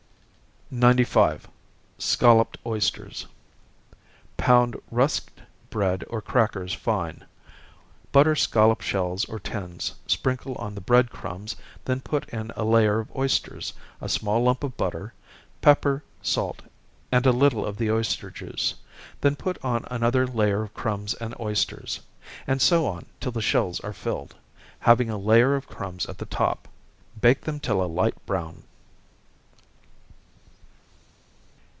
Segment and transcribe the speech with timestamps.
[0.73, 1.49] 95.
[1.97, 3.27] Scolloped Oysters.
[4.37, 7.25] Pound rusked bread or crackers fine
[8.13, 12.99] butter scollop shells or tins, sprinkle on the bread crumbs, then put in a layer
[13.01, 15.13] of oysters, a small lump of butter,
[15.59, 16.61] pepper, salt,
[17.11, 18.75] and a little of the oyster juice
[19.19, 21.99] then put on another layer of crumbs and oysters,
[22.47, 24.37] and so on till the shells are filled,
[24.79, 26.65] having a layer of crumbs at the top.
[27.19, 28.63] Bake them till a light brown.